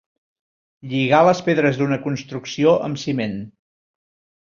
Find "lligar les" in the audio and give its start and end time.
0.93-1.43